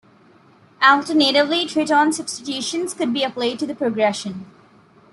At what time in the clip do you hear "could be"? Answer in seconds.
2.95-3.21